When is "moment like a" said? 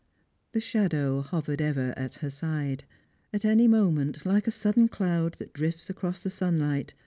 3.67-4.49